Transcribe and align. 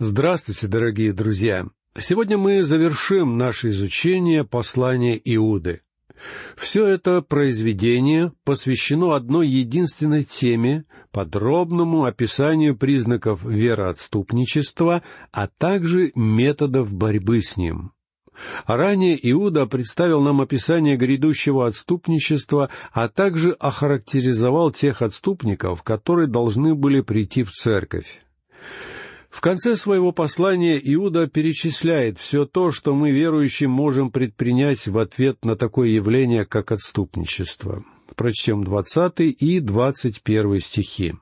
Здравствуйте, 0.00 0.66
дорогие 0.66 1.12
друзья! 1.12 1.68
Сегодня 1.96 2.36
мы 2.36 2.64
завершим 2.64 3.38
наше 3.38 3.68
изучение 3.68 4.42
послания 4.42 5.20
Иуды. 5.24 5.82
Все 6.56 6.84
это 6.84 7.22
произведение 7.22 8.32
посвящено 8.42 9.14
одной 9.14 9.46
единственной 9.46 10.24
теме, 10.24 10.84
подробному 11.12 12.06
описанию 12.06 12.76
признаков 12.76 13.44
вероотступничества, 13.44 15.04
а 15.30 15.46
также 15.46 16.10
методов 16.16 16.92
борьбы 16.92 17.40
с 17.40 17.56
ним. 17.56 17.92
ранее 18.66 19.16
Иуда 19.30 19.66
представил 19.66 20.20
нам 20.22 20.40
описание 20.40 20.96
грядущего 20.96 21.68
отступничества, 21.68 22.68
а 22.90 23.08
также 23.08 23.52
охарактеризовал 23.52 24.72
тех 24.72 25.02
отступников, 25.02 25.84
которые 25.84 26.26
должны 26.26 26.74
были 26.74 27.00
прийти 27.00 27.44
в 27.44 27.52
церковь. 27.52 28.24
В 29.34 29.40
конце 29.40 29.74
своего 29.74 30.12
послания 30.12 30.80
Иуда 30.80 31.26
перечисляет 31.26 32.20
все 32.20 32.46
то, 32.46 32.70
что 32.70 32.94
мы, 32.94 33.10
верующие, 33.10 33.68
можем 33.68 34.12
предпринять 34.12 34.86
в 34.86 34.96
ответ 34.96 35.44
на 35.44 35.56
такое 35.56 35.88
явление, 35.88 36.46
как 36.46 36.70
отступничество. 36.70 37.84
Прочтем 38.14 38.62
двадцатый 38.62 39.30
и 39.30 39.58
двадцать 39.58 40.22
первый 40.22 40.60
стихи. 40.60 41.14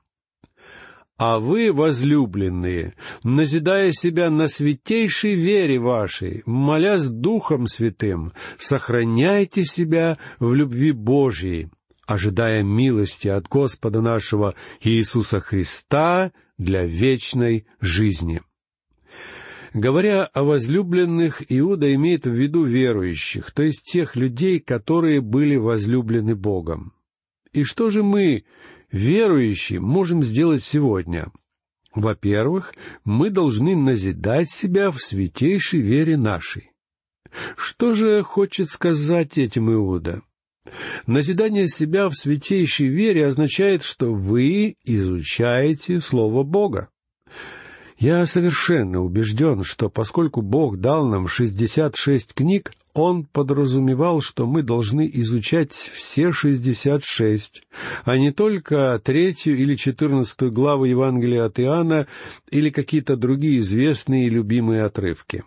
«А 1.17 1.39
вы, 1.39 1.73
возлюбленные, 1.73 2.93
назидая 3.23 3.91
себя 3.91 4.29
на 4.29 4.47
святейшей 4.47 5.33
вере 5.33 5.79
вашей, 5.79 6.43
молясь 6.45 7.07
Духом 7.07 7.65
Святым, 7.65 8.31
сохраняйте 8.59 9.65
себя 9.65 10.19
в 10.37 10.53
любви 10.53 10.91
Божией, 10.91 11.71
ожидая 12.05 12.61
милости 12.61 13.27
от 13.27 13.47
Господа 13.47 14.01
нашего 14.01 14.53
Иисуса 14.81 15.39
Христа 15.39 16.31
для 16.57 16.85
вечной 16.85 17.65
жизни. 17.79 18.41
Говоря 19.73 20.25
о 20.25 20.43
возлюбленных, 20.43 21.41
Иуда 21.49 21.93
имеет 21.95 22.25
в 22.25 22.31
виду 22.31 22.63
верующих, 22.63 23.51
то 23.51 23.63
есть 23.63 23.91
тех 23.91 24.15
людей, 24.15 24.59
которые 24.59 25.19
были 25.19 25.55
возлюблены 25.55 26.35
Богом. 26.35 26.93
И 27.53 27.63
что 27.63 27.89
же 27.89 28.03
мы, 28.03 28.45
верующие, 28.91 29.79
можем 29.79 30.21
сделать 30.21 30.63
сегодня? 30.63 31.31
Во-первых, 31.95 32.73
мы 33.03 33.29
должны 33.29 33.75
назидать 33.75 34.51
себя 34.51 34.91
в 34.91 34.99
святейшей 35.01 35.81
вере 35.81 36.17
нашей. 36.17 36.71
Что 37.57 37.93
же 37.93 38.21
хочет 38.21 38.69
сказать 38.69 39.37
этим 39.39 39.71
Иуда? 39.71 40.21
Назидание 41.07 41.67
себя 41.67 42.09
в 42.09 42.15
святейшей 42.15 42.87
вере 42.87 43.27
означает, 43.27 43.83
что 43.83 44.13
вы 44.13 44.75
изучаете 44.85 45.99
Слово 45.99 46.43
Бога. 46.43 46.89
Я 47.97 48.25
совершенно 48.25 49.01
убежден, 49.01 49.63
что 49.63 49.89
поскольку 49.89 50.41
Бог 50.41 50.77
дал 50.77 51.07
нам 51.07 51.27
шестьдесят 51.27 51.95
шесть 51.95 52.33
книг, 52.33 52.73
Он 52.93 53.23
подразумевал, 53.25 54.21
что 54.21 54.45
мы 54.45 54.61
должны 54.61 55.09
изучать 55.13 55.71
все 55.71 56.31
шестьдесят 56.31 57.03
шесть, 57.03 57.63
а 58.03 58.17
не 58.17 58.31
только 58.31 58.99
третью 59.03 59.57
или 59.57 59.75
четырнадцатую 59.75 60.51
главу 60.51 60.85
Евангелия 60.85 61.45
от 61.45 61.59
Иоанна 61.59 62.07
или 62.51 62.69
какие-то 62.69 63.15
другие 63.15 63.59
известные 63.59 64.27
и 64.27 64.29
любимые 64.29 64.83
отрывки. 64.83 65.43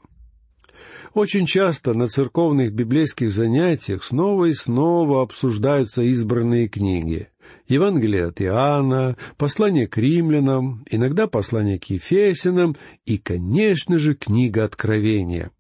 Очень 1.17 1.47
часто 1.47 1.95
на 1.95 2.09
церковных 2.09 2.75
библейских 2.75 3.33
занятиях 3.33 4.05
снова 4.05 4.45
и 4.45 4.53
снова 4.53 5.23
обсуждаются 5.23 6.03
избранные 6.03 6.69
книги. 6.69 7.31
Евангелие 7.69 8.27
от 8.27 8.43
Иоанна, 8.43 9.17
послание 9.39 9.89
к 9.89 9.97
римлянам, 9.97 10.85
иногда 10.91 11.27
послание 11.27 11.79
к 11.79 11.85
Ефесянам 11.85 12.77
и, 13.07 13.17
конечно 13.17 13.99
же, 13.99 14.15
книга 14.15 14.65
Откровения. 14.65 15.53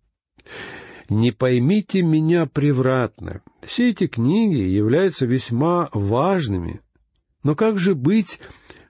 Не 1.08 1.32
поймите 1.32 2.02
меня 2.02 2.44
превратно. 2.44 3.40
Все 3.62 3.88
эти 3.88 4.08
книги 4.08 4.60
являются 4.60 5.24
весьма 5.24 5.88
важными. 5.94 6.82
Но 7.42 7.54
как 7.54 7.78
же 7.78 7.94
быть 7.94 8.40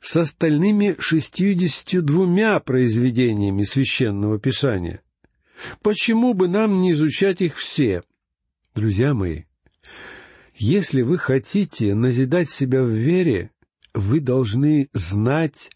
с 0.00 0.16
остальными 0.16 0.96
шестьюдесятью 0.98 2.02
двумя 2.02 2.58
произведениями 2.58 3.62
священного 3.62 4.40
писания? 4.40 5.00
Почему 5.82 6.34
бы 6.34 6.48
нам 6.48 6.78
не 6.78 6.92
изучать 6.92 7.40
их 7.40 7.56
все? 7.56 8.02
Друзья 8.74 9.14
мои, 9.14 9.44
если 10.54 11.02
вы 11.02 11.18
хотите 11.18 11.94
назидать 11.94 12.50
себя 12.50 12.82
в 12.82 12.88
вере, 12.90 13.50
вы 13.94 14.20
должны 14.20 14.88
знать 14.92 15.70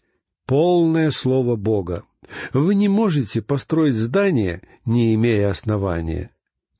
полное 0.45 1.11
Слово 1.11 1.55
Бога. 1.55 2.03
Вы 2.53 2.75
не 2.75 2.87
можете 2.87 3.41
построить 3.41 3.95
здание, 3.95 4.61
не 4.85 5.13
имея 5.15 5.49
основания. 5.49 6.31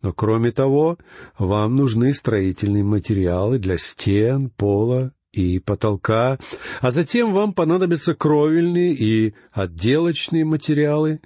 Но 0.02 0.14
кроме 0.14 0.52
того, 0.52 0.98
вам 1.38 1.76
нужны 1.76 2.14
строительные 2.14 2.84
материалы 2.84 3.60
для 3.60 3.78
стен, 3.78 4.50
пола 4.50 5.14
и 5.32 5.60
потолка, 5.60 6.40
а 6.82 6.92
затем 6.92 7.34
вам 7.34 7.54
понадобятся 7.54 8.16
кровельные 8.16 8.94
и 8.94 9.34
отделочные 9.52 10.44
материалы. 10.44 11.22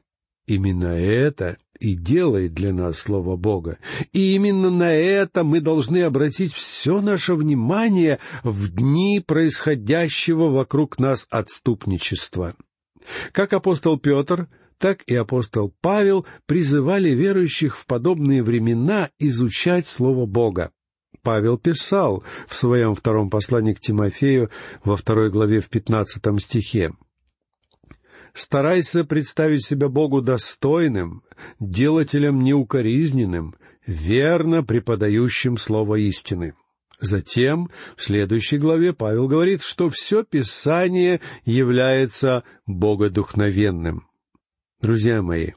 Именно 0.46 0.88
это 0.88 1.58
и 1.80 1.96
делает 1.96 2.54
для 2.54 2.74
нас 2.74 3.00
Слово 3.00 3.36
Бога. 3.36 3.78
И 4.14 4.36
именно 4.36 4.70
на 4.70 4.94
это 4.94 5.44
мы 5.44 5.62
должны 5.62 6.02
обратить 6.04 6.54
все 6.54 7.02
наше 7.02 7.36
внимание 7.36 8.20
в 8.44 8.70
дни 8.70 9.24
происходящего 9.26 10.50
вокруг 10.50 11.00
нас 11.00 11.28
отступничества. 11.30 12.56
Как 13.32 13.54
апостол 13.54 14.00
Петр, 14.00 14.48
так 14.78 15.04
и 15.08 15.16
апостол 15.16 15.74
Павел 15.82 16.26
призывали 16.46 17.10
верующих 17.10 17.78
в 17.78 17.86
подобные 17.86 18.44
времена 18.44 19.10
изучать 19.20 19.88
Слово 19.88 20.26
Бога. 20.26 20.72
Павел 21.22 21.58
писал 21.58 22.24
в 22.48 22.56
своем 22.56 22.94
втором 22.94 23.30
послании 23.30 23.74
к 23.74 23.80
Тимофею 23.80 24.52
во 24.84 24.96
второй 24.96 25.32
главе 25.32 25.60
в 25.60 25.70
пятнадцатом 25.70 26.40
стихе 26.40 26.92
Старайся 28.36 29.06
представить 29.06 29.66
себя 29.66 29.88
Богу 29.88 30.22
достойным, 30.22 31.24
делателем 31.62 32.44
неукоризненным, 32.44 33.56
верно 33.88 34.62
преподающим 34.62 35.58
слово 35.58 35.96
истины. 35.96 36.54
Затем, 37.00 37.70
в 37.96 38.04
следующей 38.04 38.58
главе, 38.58 38.92
Павел 38.92 39.30
говорит, 39.30 39.62
что 39.62 39.88
все 39.88 40.24
Писание 40.24 41.22
является 41.46 42.44
богодухновенным. 42.66 44.06
Друзья 44.82 45.22
мои, 45.22 45.52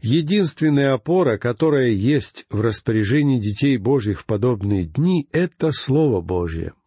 единственная 0.00 0.92
опора, 0.92 1.36
которая 1.36 1.88
есть 1.88 2.46
в 2.48 2.60
распоряжении 2.60 3.40
детей 3.40 3.76
Божьих 3.76 4.20
в 4.20 4.24
подобные 4.24 4.84
дни,— 4.84 5.28
это 5.32 5.72
Слово 5.72 6.20
Божье— 6.20 6.74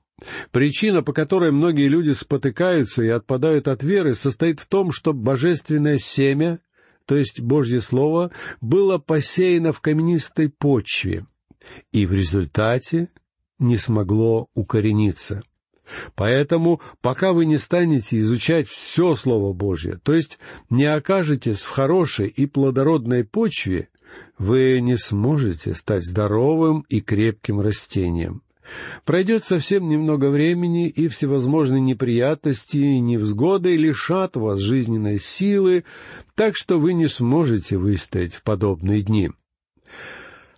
Причина, 0.51 1.03
по 1.03 1.13
которой 1.13 1.51
многие 1.51 1.87
люди 1.87 2.11
спотыкаются 2.11 3.03
и 3.03 3.09
отпадают 3.09 3.67
от 3.67 3.83
веры, 3.83 4.15
состоит 4.15 4.59
в 4.59 4.67
том, 4.67 4.91
что 4.91 5.13
божественное 5.13 5.97
семя, 5.97 6.59
то 7.05 7.15
есть 7.15 7.41
Божье 7.41 7.81
Слово, 7.81 8.31
было 8.61 8.97
посеяно 8.97 9.73
в 9.73 9.81
каменистой 9.81 10.49
почве 10.49 11.25
и 11.91 12.05
в 12.05 12.13
результате 12.13 13.09
не 13.59 13.77
смогло 13.77 14.47
укорениться. 14.53 15.41
Поэтому, 16.15 16.81
пока 17.01 17.31
вы 17.33 17.45
не 17.45 17.57
станете 17.57 18.19
изучать 18.19 18.67
все 18.67 19.15
Слово 19.15 19.53
Божье, 19.53 19.99
то 20.01 20.13
есть 20.13 20.39
не 20.69 20.85
окажетесь 20.85 21.61
в 21.61 21.69
хорошей 21.69 22.27
и 22.27 22.47
плодородной 22.47 23.23
почве, 23.23 23.89
вы 24.37 24.79
не 24.81 24.97
сможете 24.97 25.73
стать 25.75 26.05
здоровым 26.05 26.85
и 26.89 27.01
крепким 27.01 27.61
растением. 27.61 28.41
Пройдет 29.05 29.43
совсем 29.43 29.87
немного 29.87 30.29
времени, 30.29 30.87
и 30.87 31.07
всевозможные 31.07 31.81
неприятности 31.81 32.77
и 32.77 32.99
невзгоды 32.99 33.75
лишат 33.75 34.35
вас 34.35 34.59
жизненной 34.59 35.19
силы, 35.19 35.83
так 36.35 36.55
что 36.55 36.79
вы 36.79 36.93
не 36.93 37.07
сможете 37.07 37.77
выстоять 37.77 38.33
в 38.33 38.43
подобные 38.43 39.01
дни. 39.01 39.31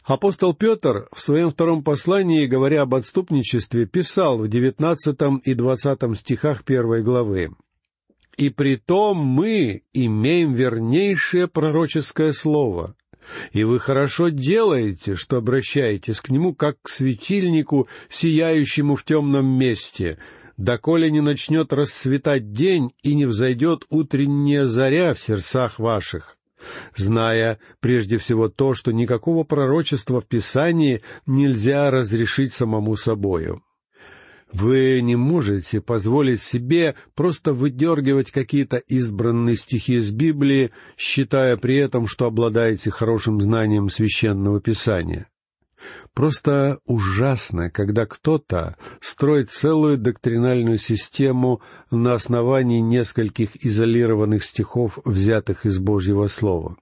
Апостол 0.07 0.54
Петр 0.54 1.09
в 1.12 1.19
своем 1.19 1.50
втором 1.51 1.83
послании, 1.83 2.45
говоря 2.45 2.83
об 2.83 2.95
отступничестве, 2.95 3.86
писал 3.86 4.38
в 4.38 4.48
девятнадцатом 4.48 5.39
и 5.39 5.53
двадцатом 5.53 6.15
стихах 6.15 6.63
первой 6.63 7.03
главы 7.03 7.51
«И 8.38 8.50
при 8.50 8.77
том 8.77 9.18
мы 9.18 9.81
имеем 9.94 10.53
вернейшее 10.53 11.50
пророческое 11.50 12.31
слово, 12.31 12.95
и 13.51 13.63
вы 13.63 13.79
хорошо 13.79 14.29
делаете, 14.29 15.15
что 15.15 15.38
обращаетесь 15.38 16.21
к 16.21 16.29
нему, 16.29 16.53
как 16.53 16.77
к 16.81 16.89
светильнику, 16.89 17.88
сияющему 18.09 18.95
в 18.95 19.03
темном 19.03 19.45
месте, 19.47 20.18
доколе 20.57 21.12
не 21.12 21.21
начнет 21.21 21.71
расцветать 21.74 22.51
день 22.51 22.91
и 23.03 23.15
не 23.15 23.25
взойдет 23.25 23.85
утренняя 23.89 24.65
заря 24.65 25.13
в 25.13 25.19
сердцах 25.19 25.79
ваших, 25.79 26.38
зная 26.95 27.59
прежде 27.79 28.18
всего 28.18 28.50
то, 28.50 28.74
что 28.74 28.91
никакого 28.91 29.44
пророчества 29.44 30.21
в 30.21 30.25
Писании 30.25 31.01
нельзя 31.25 31.91
разрешить 31.91 32.53
самому 32.53 32.95
собою. 32.95 33.62
Вы 34.53 35.01
не 35.01 35.15
можете 35.15 35.81
позволить 35.81 36.41
себе 36.41 36.95
просто 37.15 37.53
выдергивать 37.53 38.31
какие-то 38.31 38.77
избранные 38.77 39.57
стихи 39.57 39.95
из 39.95 40.11
Библии, 40.11 40.71
считая 40.95 41.57
при 41.57 41.75
этом, 41.75 42.07
что 42.07 42.25
обладаете 42.25 42.89
хорошим 42.89 43.41
знанием 43.41 43.89
священного 43.89 44.61
писания. 44.61 45.27
Просто 46.13 46.79
ужасно, 46.85 47.69
когда 47.69 48.05
кто-то 48.05 48.77
строит 49.01 49.51
целую 49.51 49.97
доктринальную 49.97 50.77
систему 50.77 51.61
на 51.91 52.13
основании 52.13 52.79
нескольких 52.79 53.63
изолированных 53.63 54.43
стихов, 54.43 54.97
взятых 55.05 55.65
из 55.65 55.77
Божьего 55.77 56.27
Слова. 56.27 56.77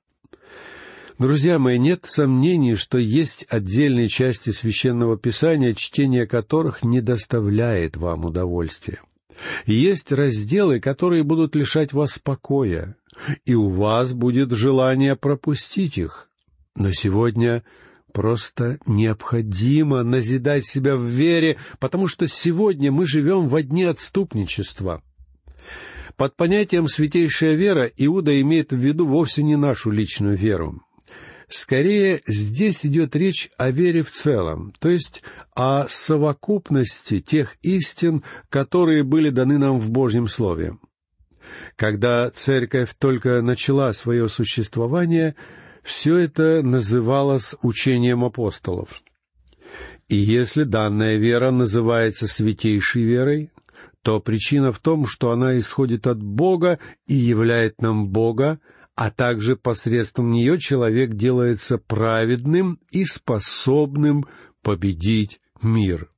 Друзья 1.17 1.59
мои, 1.59 1.79
нет 1.79 2.01
сомнений, 2.03 2.75
что 2.75 2.97
есть 2.97 3.45
отдельные 3.49 4.09
части 4.09 4.49
священного 4.49 5.17
писания, 5.17 5.73
чтение 5.73 6.27
которых 6.27 6.83
не 6.83 6.99
доставляет 6.99 7.95
вам 7.95 8.25
удовольствия. 8.25 8.99
Есть 9.65 10.11
разделы, 10.11 10.81
которые 10.81 11.23
будут 11.23 11.55
лишать 11.55 11.93
вас 11.93 12.19
покоя, 12.19 12.97
и 13.45 13.53
у 13.53 13.69
вас 13.69 14.11
будет 14.11 14.51
желание 14.51 15.15
пропустить 15.15 15.97
их. 15.97 16.29
Но 16.75 16.91
сегодня 16.91 17.63
просто 18.11 18.77
необходимо 18.85 20.03
назидать 20.03 20.65
себя 20.65 20.97
в 20.97 21.05
вере, 21.05 21.55
потому 21.79 22.07
что 22.07 22.27
сегодня 22.27 22.91
мы 22.91 23.07
живем 23.07 23.47
в 23.47 23.63
дни 23.63 23.85
отступничества. 23.85 25.01
Под 26.17 26.35
понятием 26.35 26.89
«святейшая 26.89 27.55
вера» 27.55 27.89
Иуда 27.97 28.39
имеет 28.41 28.71
в 28.71 28.77
виду 28.77 29.05
вовсе 29.05 29.43
не 29.43 29.55
нашу 29.55 29.91
личную 29.91 30.37
веру. 30.37 30.84
Скорее, 31.47 32.21
здесь 32.25 32.85
идет 32.85 33.15
речь 33.15 33.49
о 33.57 33.69
вере 33.69 34.01
в 34.01 34.11
целом, 34.11 34.73
то 34.79 34.89
есть 34.89 35.21
о 35.55 35.87
совокупности 35.87 37.19
тех 37.19 37.55
истин, 37.61 38.23
которые 38.49 39.03
были 39.03 39.29
даны 39.29 39.57
нам 39.57 39.79
в 39.79 39.91
Божьем 39.91 40.27
Слове. 40.27 40.77
Когда 41.75 42.29
церковь 42.31 42.95
только 42.97 43.41
начала 43.41 43.93
свое 43.93 44.27
существование, 44.27 45.35
все 45.83 46.17
это 46.17 46.63
называлось 46.63 47.53
учением 47.61 48.23
апостолов. 48.23 49.01
И 50.07 50.15
если 50.15 50.63
данная 50.63 51.17
вера 51.17 51.51
называется 51.51 52.27
святейшей 52.27 53.03
верой, 53.03 53.51
то 54.01 54.19
причина 54.19 54.71
в 54.71 54.79
том, 54.79 55.07
что 55.07 55.31
она 55.31 55.59
исходит 55.59 56.05
от 56.05 56.21
Бога 56.21 56.79
и 57.07 57.15
являет 57.15 57.81
нам 57.81 58.07
Бога, 58.07 58.59
а 58.95 59.11
также 59.11 59.57
посредством 59.57 60.31
нее 60.31 60.57
человек 60.57 61.13
делается 61.13 61.77
праведным 61.77 62.79
и 62.91 63.05
способным 63.05 64.25
победить 64.61 65.41
мир. 65.61 66.09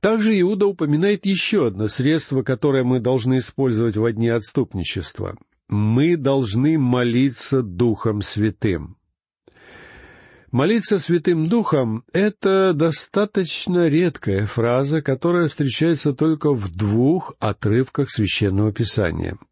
Также 0.00 0.38
Иуда 0.40 0.66
упоминает 0.66 1.24
еще 1.24 1.68
одно 1.68 1.88
средство, 1.88 2.42
которое 2.42 2.84
мы 2.84 3.00
должны 3.00 3.38
использовать 3.38 3.96
в 3.96 4.12
дни 4.12 4.28
отступничества. 4.28 5.36
Мы 5.68 6.16
должны 6.16 6.78
молиться 6.78 7.62
Духом 7.62 8.20
Святым. 8.20 8.96
Молиться 10.50 10.98
Святым 10.98 11.48
Духом— 11.48 12.04
это 12.12 12.72
достаточно 12.72 13.88
редкая 13.88 14.46
фраза, 14.46 15.02
которая 15.02 15.48
встречается 15.48 16.12
только 16.12 16.52
в 16.52 16.70
двух 16.70 17.34
отрывках 17.40 18.10
Священного 18.10 18.72
Писания— 18.72 19.38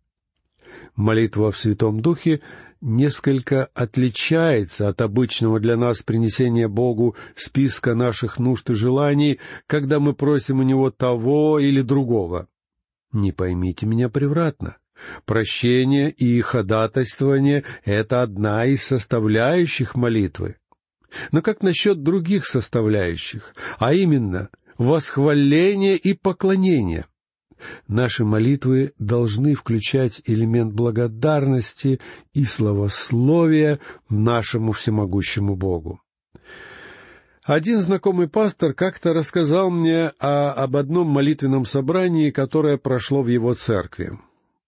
молитва 0.97 1.51
в 1.51 1.59
Святом 1.59 2.01
Духе 2.01 2.41
несколько 2.81 3.67
отличается 3.75 4.89
от 4.89 5.01
обычного 5.01 5.59
для 5.61 5.77
нас 5.77 6.03
принесения 6.03 6.69
Богу 6.69 7.17
списка 7.35 7.95
наших 7.95 8.39
нужд 8.39 8.71
и 8.71 8.75
желаний, 8.75 9.41
когда 9.67 10.01
мы 10.01 10.15
просим 10.15 10.61
у 10.61 10.63
Него 10.63 10.91
того 10.91 11.59
или 11.59 11.81
другого. 11.81 12.49
Не 13.13 13.33
поймите 13.33 13.87
меня 13.87 14.09
превратно. 14.09 14.77
Прощение 15.25 16.11
и 16.11 16.41
ходатайствование— 16.41 17.65
это 17.85 18.23
одна 18.23 18.65
из 18.67 18.85
составляющих 18.85 19.95
молитвы. 19.95 20.57
Но 21.33 21.43
как 21.43 21.63
насчет 21.63 22.03
других 22.03 22.47
составляющих, 22.47 23.55
а 23.79 23.95
именно 23.95 24.51
восхваление 24.79 25.97
и 25.97 26.13
поклонение— 26.15 27.07
Наши 27.89 28.25
молитвы 28.25 28.93
должны 28.99 29.55
включать 29.55 30.23
элемент 30.27 30.73
благодарности 30.73 32.01
и 32.33 32.45
словословия 32.45 33.79
нашему 34.09 34.73
всемогущему 34.73 35.57
Богу. 35.57 36.01
Один 37.45 37.79
знакомый 37.79 38.27
пастор 38.27 38.73
как-то 38.73 39.13
рассказал 39.13 39.71
мне 39.71 40.13
о, 40.19 40.53
об 40.53 40.77
одном 40.77 41.09
молитвенном 41.09 41.67
собрании, 41.67 42.31
которое 42.31 42.79
прошло 42.79 43.23
в 43.23 43.29
его 43.29 43.53
церкви. 43.53 44.19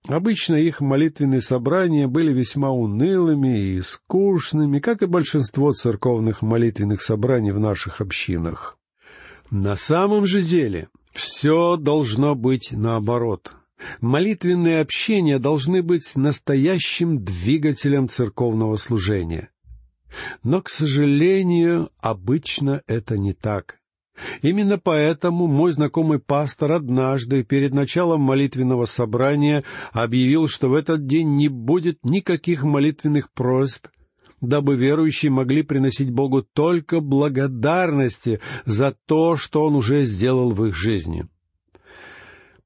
Обычно 0.09 0.55
их 0.55 0.81
молитвенные 0.81 1.41
собрания 1.41 2.07
были 2.07 2.33
весьма 2.33 2.71
унылыми 2.71 3.77
и 3.77 3.83
скучными, 3.83 4.79
как 4.79 5.03
и 5.03 5.07
большинство 5.07 5.73
церковных 5.73 6.43
молитвенных 6.43 7.03
собраний 7.03 7.51
в 7.51 7.59
наших 7.59 8.01
общинах. 8.01 8.79
На 9.51 9.75
самом 9.75 10.27
же 10.27 10.43
деле 10.43 10.89
все 11.17 11.77
должно 11.77 12.35
быть 12.35 12.73
наоборот. 12.73 13.55
Молитвенные 14.01 14.81
общения 14.81 15.39
должны 15.39 15.83
быть 15.83 16.17
настоящим 16.17 17.23
двигателем 17.25 18.09
церковного 18.09 18.77
служения. 18.77 19.51
Но, 20.43 20.63
к 20.63 20.71
сожалению, 20.71 21.91
обычно 22.01 22.83
это 22.87 23.19
не 23.19 23.33
так. 23.33 23.79
Именно 24.41 24.79
поэтому 24.79 25.47
мой 25.47 25.73
знакомый 25.73 26.19
пастор 26.19 26.73
однажды 26.73 27.45
перед 27.45 27.75
началом 27.75 28.23
молитвенного 28.23 28.87
собрания 28.87 29.63
объявил, 29.93 30.49
что 30.49 30.69
в 30.69 30.75
этот 30.75 31.07
день 31.07 31.37
не 31.37 31.49
будет 31.49 31.99
никаких 32.03 32.65
молитвенных 32.65 33.31
просьб, 33.31 33.89
дабы 34.41 34.77
верующие 34.77 35.31
могли 35.31 35.63
приносить 35.63 36.11
Богу 36.11 36.43
только 36.43 37.01
благодарности 37.01 38.41
за 38.65 38.97
то, 39.07 39.37
что 39.37 39.65
Он 39.65 39.77
уже 39.77 40.05
сделал 40.05 40.51
в 40.51 40.65
их 40.67 40.77
жизни. 40.77 41.27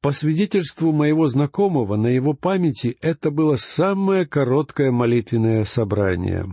По 0.00 0.12
свидетельству 0.12 0.92
моего 0.92 1.26
знакомого, 1.26 1.96
на 1.96 2.06
его 2.06 2.32
памяти 2.32 2.96
это 3.02 3.30
было 3.30 3.56
самое 3.56 4.26
короткое 4.26 4.90
молитвенное 4.90 5.64
собрание. 5.64 6.46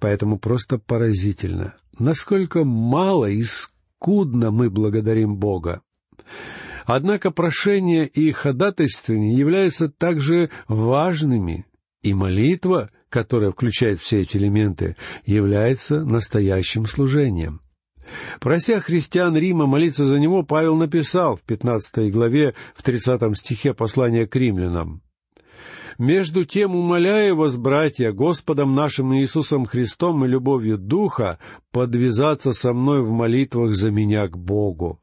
Поэтому 0.00 0.38
просто 0.38 0.78
поразительно, 0.78 1.74
насколько 1.98 2.64
мало 2.64 3.26
и 3.26 3.42
скудно 3.42 4.50
мы 4.50 4.70
благодарим 4.70 5.36
Бога. 5.36 5.82
Однако 6.86 7.30
прошение 7.30 8.06
и 8.06 8.32
ходатайствование 8.32 9.36
являются 9.36 9.88
также 9.88 10.50
важными, 10.66 11.66
и 12.02 12.12
молитва 12.12 12.90
которое 13.14 13.52
включает 13.52 14.00
все 14.00 14.22
эти 14.22 14.38
элементы, 14.38 14.96
является 15.24 16.04
настоящим 16.04 16.86
служением. 16.86 17.60
Прося 18.40 18.80
христиан 18.80 19.36
Рима 19.36 19.66
молиться 19.66 20.04
за 20.04 20.18
него, 20.18 20.42
Павел 20.42 20.74
написал 20.74 21.36
в 21.36 21.42
15 21.42 22.12
главе, 22.12 22.54
в 22.74 22.82
30 22.82 23.38
стихе 23.38 23.72
послания 23.72 24.26
к 24.26 24.34
римлянам. 24.34 25.00
«Между 25.96 26.44
тем 26.44 26.74
умоляю 26.74 27.36
вас, 27.36 27.56
братья, 27.56 28.10
Господом 28.10 28.74
нашим 28.74 29.14
Иисусом 29.14 29.64
Христом 29.64 30.24
и 30.24 30.28
любовью 30.28 30.76
Духа 30.76 31.38
подвязаться 31.70 32.52
со 32.52 32.72
мной 32.72 33.02
в 33.02 33.12
молитвах 33.12 33.76
за 33.76 33.92
меня 33.92 34.26
к 34.26 34.36
Богу». 34.36 34.98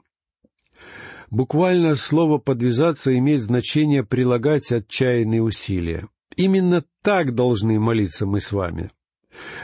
Буквально 1.29 1.95
слово 1.95 2.39
«подвязаться» 2.39 3.17
имеет 3.17 3.41
значение 3.41 4.03
прилагать 4.03 4.69
отчаянные 4.69 5.41
усилия. 5.41 6.09
Именно 6.35 6.83
так 7.01 7.35
должны 7.35 7.79
молиться 7.79 8.25
мы 8.25 8.39
с 8.39 8.51
вами. 8.51 8.89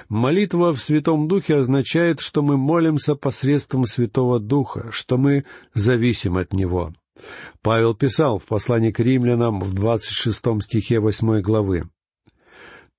Молитва 0.09 0.71
в 0.71 0.81
Святом 0.81 1.27
Духе 1.27 1.57
означает, 1.57 2.19
что 2.19 2.41
мы 2.41 2.57
молимся 2.57 3.15
посредством 3.15 3.85
Святого 3.85 4.39
Духа, 4.39 4.89
что 4.91 5.17
мы 5.17 5.45
зависим 5.73 6.37
от 6.37 6.53
Него. 6.53 6.93
Павел 7.61 7.95
писал 7.95 8.39
в 8.39 8.45
послании 8.45 8.91
к 8.91 8.99
римлянам 8.99 9.59
в 9.59 9.73
двадцать 9.73 10.13
шестом 10.13 10.61
стихе 10.61 10.99
восьмой 10.99 11.41
главы. 11.41 11.89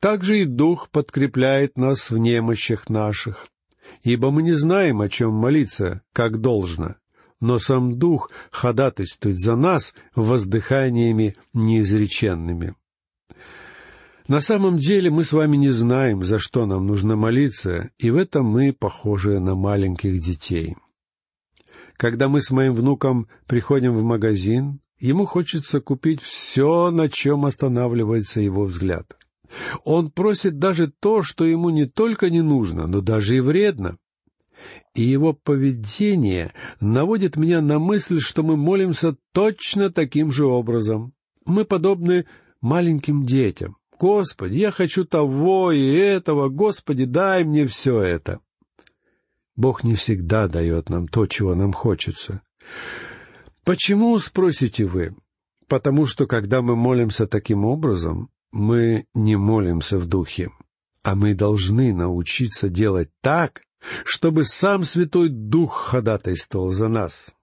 «Также 0.00 0.40
и 0.40 0.44
Дух 0.44 0.90
подкрепляет 0.90 1.76
нас 1.76 2.10
в 2.10 2.18
немощах 2.18 2.88
наших, 2.88 3.48
ибо 4.02 4.30
мы 4.30 4.42
не 4.42 4.52
знаем, 4.52 5.00
о 5.00 5.08
чем 5.08 5.32
молиться, 5.32 6.02
как 6.12 6.40
должно, 6.40 6.96
но 7.40 7.58
сам 7.58 7.98
Дух 7.98 8.30
ходатайствует 8.50 9.38
за 9.38 9.56
нас 9.56 9.94
воздыханиями 10.14 11.36
неизреченными». 11.52 12.74
На 14.28 14.40
самом 14.40 14.76
деле 14.76 15.10
мы 15.10 15.24
с 15.24 15.32
вами 15.32 15.56
не 15.56 15.70
знаем, 15.70 16.22
за 16.22 16.38
что 16.38 16.66
нам 16.66 16.86
нужно 16.86 17.16
молиться, 17.16 17.90
и 17.98 18.10
в 18.10 18.16
этом 18.16 18.44
мы 18.44 18.74
похожи 18.74 19.40
на 19.40 19.54
маленьких 19.54 20.20
детей. 20.20 20.76
Когда 21.96 22.28
мы 22.28 22.42
с 22.42 22.50
моим 22.50 22.74
внуком 22.74 23.28
приходим 23.46 23.94
в 23.94 24.02
магазин, 24.02 24.80
ему 25.00 25.24
хочется 25.24 25.80
купить 25.80 26.20
все, 26.20 26.90
на 26.90 27.08
чем 27.08 27.46
останавливается 27.46 28.42
его 28.42 28.66
взгляд. 28.66 29.16
Он 29.84 30.10
просит 30.10 30.58
даже 30.58 30.92
то, 31.00 31.22
что 31.22 31.46
ему 31.46 31.70
не 31.70 31.86
только 31.86 32.28
не 32.28 32.42
нужно, 32.42 32.86
но 32.86 33.00
даже 33.00 33.34
и 33.34 33.40
вредно. 33.40 33.96
И 34.94 35.00
его 35.00 35.32
поведение 35.32 36.52
наводит 36.80 37.38
меня 37.38 37.62
на 37.62 37.78
мысль, 37.78 38.20
что 38.20 38.42
мы 38.42 38.58
молимся 38.58 39.16
точно 39.32 39.88
таким 39.88 40.30
же 40.30 40.44
образом. 40.44 41.14
Мы 41.46 41.64
подобны 41.64 42.26
маленьким 42.60 43.24
детям. 43.24 43.77
Господи, 43.98 44.56
я 44.56 44.70
хочу 44.70 45.04
того 45.04 45.72
и 45.72 45.84
этого, 45.92 46.48
Господи, 46.48 47.04
дай 47.04 47.44
мне 47.44 47.66
все 47.66 48.00
это. 48.00 48.40
Бог 49.56 49.82
не 49.82 49.96
всегда 49.96 50.46
дает 50.46 50.88
нам 50.88 51.08
то, 51.08 51.26
чего 51.26 51.56
нам 51.56 51.72
хочется. 51.72 52.42
Почему, 53.64 54.16
спросите 54.20 54.84
вы? 54.84 55.16
Потому 55.66 56.06
что, 56.06 56.26
когда 56.26 56.62
мы 56.62 56.76
молимся 56.76 57.26
таким 57.26 57.64
образом, 57.64 58.30
мы 58.52 59.04
не 59.14 59.36
молимся 59.36 59.98
в 59.98 60.06
духе, 60.06 60.50
а 61.02 61.16
мы 61.16 61.34
должны 61.34 61.92
научиться 61.92 62.68
делать 62.68 63.10
так, 63.20 63.62
чтобы 64.04 64.44
сам 64.44 64.84
Святой 64.84 65.28
Дух 65.28 65.74
ходатайствовал 65.74 66.70
за 66.70 66.88
нас. 66.88 67.34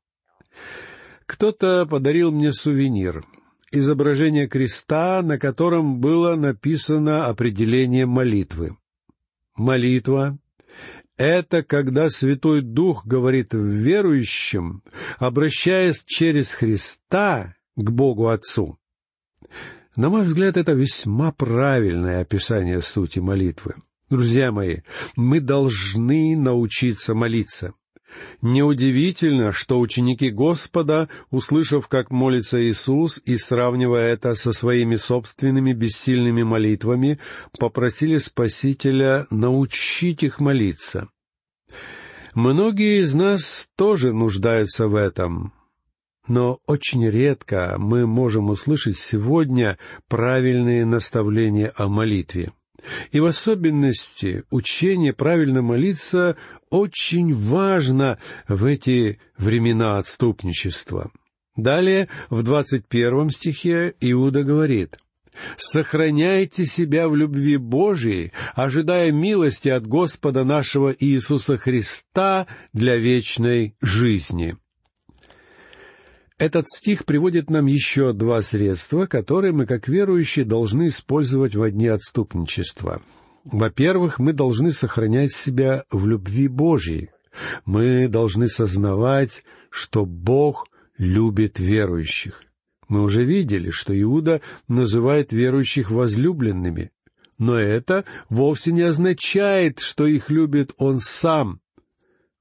Кто-то 1.26 1.86
подарил 1.86 2.32
мне 2.32 2.54
сувенир— 2.54 3.26
изображение 3.78 4.48
креста, 4.48 5.22
на 5.22 5.38
котором 5.38 6.00
было 6.00 6.36
написано 6.36 7.28
определение 7.28 8.06
молитвы. 8.06 8.78
Молитва 9.56 10.38
это 11.18 11.64
когда 11.64 12.10
Святой 12.10 12.62
Дух 12.62 13.06
говорит 13.06 13.50
верующим, 13.54 14.84
обращаясь 15.18 16.04
через 16.06 16.52
Христа 16.52 17.56
к 17.76 17.90
Богу 17.90 18.28
Отцу. 18.28 18.78
На 19.96 20.10
мой 20.10 20.26
взгляд, 20.26 20.58
это 20.58 20.74
весьма 20.74 21.32
правильное 21.32 22.22
описание 22.22 22.82
сути 22.82 23.20
молитвы. 23.20 23.76
Друзья 24.10 24.52
мои, 24.52 24.80
мы 25.16 25.40
должны 25.40 26.36
научиться 26.36 27.16
молиться. 27.16 27.74
Неудивительно, 28.42 29.52
что 29.52 29.80
ученики 29.80 30.30
Господа, 30.30 31.10
услышав, 31.32 31.88
как 31.88 32.12
молится 32.12 32.62
Иисус, 32.62 33.20
и 33.26 33.38
сравнивая 33.38 34.14
это 34.14 34.36
со 34.36 34.54
своими 34.54 34.96
собственными 34.96 35.74
бессильными 35.74 36.44
молитвами, 36.44 37.20
попросили 37.60 38.18
Спасителя 38.18 39.26
научить 39.32 40.24
их 40.24 40.40
молиться. 40.40 41.10
Многие 42.34 43.02
из 43.02 43.14
нас 43.14 43.70
тоже 43.76 44.14
нуждаются 44.14 44.88
в 44.88 44.96
этом, 44.96 45.54
но 46.28 46.60
очень 46.68 47.08
редко 47.10 47.76
мы 47.78 48.06
можем 48.06 48.50
услышать 48.50 48.98
сегодня 48.98 49.78
правильные 50.08 50.86
наставления 50.86 51.72
о 51.78 51.88
молитве. 51.88 52.52
И 53.12 53.20
в 53.20 53.26
особенности 53.26 54.44
учение 54.50 55.14
правильно 55.14 55.62
молиться 55.62 56.38
очень 56.70 57.34
важно 57.34 58.20
в 58.48 58.66
эти 58.66 59.20
времена 59.38 59.98
отступничества. 59.98 61.12
Далее, 61.56 62.10
в 62.30 62.44
двадцать 62.44 62.88
первом 62.88 63.30
стихе 63.30 63.94
Иуда 64.02 64.44
говорит, 64.44 64.98
«Сохраняйте 65.58 66.66
себя 66.66 67.08
в 67.08 67.16
любви 67.16 67.58
Божией, 67.58 68.32
ожидая 68.56 69.12
милости 69.12 69.70
от 69.70 69.86
Господа 69.88 70.44
нашего 70.44 70.96
Иисуса 70.98 71.58
Христа 71.58 72.48
для 72.74 72.98
вечной 72.98 73.76
жизни». 73.82 74.58
Этот 76.38 76.68
стих 76.68 77.06
приводит 77.06 77.50
нам 77.50 77.66
еще 77.66 78.12
два 78.12 78.42
средства, 78.42 79.06
которые 79.06 79.54
мы, 79.54 79.66
как 79.66 79.88
верующие, 79.88 80.44
должны 80.44 80.90
использовать 80.90 81.56
во 81.56 81.72
дни 81.72 81.88
отступничества. 81.88 83.02
Во-первых, 83.46 84.20
мы 84.20 84.34
должны 84.34 84.74
сохранять 84.74 85.32
себя 85.32 85.86
в 85.92 86.06
любви 86.08 86.50
Божьей. 86.50 87.12
Мы 87.64 88.10
должны 88.10 88.50
сознавать, 88.50 89.44
что 89.70 90.06
Бог 90.06 90.68
любит 90.98 91.58
верующих. 91.58 92.42
Мы 92.90 93.02
уже 93.02 93.24
видели, 93.24 93.70
что 93.70 94.00
Иуда 94.00 94.42
называет 94.68 95.32
верующих 95.32 95.90
возлюбленными. 95.90 96.92
Но 97.38 97.56
это 97.56 98.04
вовсе 98.30 98.74
не 98.74 98.82
означает, 98.82 99.80
что 99.80 100.06
их 100.06 100.30
любит 100.30 100.74
он 100.78 101.00
сам, 101.00 101.62